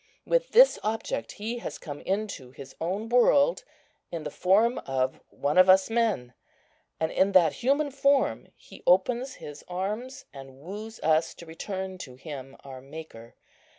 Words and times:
With 0.25 0.49
this 0.49 0.79
object 0.81 1.33
He 1.33 1.59
has 1.59 1.77
come 1.77 1.99
into 2.01 2.49
His 2.49 2.75
own 2.81 3.07
world, 3.07 3.63
in 4.11 4.23
the 4.23 4.31
form 4.31 4.79
of 4.87 5.21
one 5.29 5.59
of 5.59 5.69
us 5.69 5.91
men. 5.91 6.33
And 6.99 7.11
in 7.11 7.33
that 7.33 7.53
human 7.61 7.91
form 7.91 8.47
He 8.55 8.81
opens 8.87 9.35
His 9.35 9.63
arms 9.67 10.25
and 10.33 10.57
woos 10.59 10.99
us 11.03 11.35
to 11.35 11.45
return 11.45 11.99
to 11.99 12.15
Him, 12.15 12.57
our 12.63 12.81
Maker. 12.81 13.35